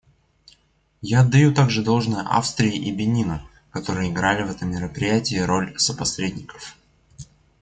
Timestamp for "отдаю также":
1.21-1.83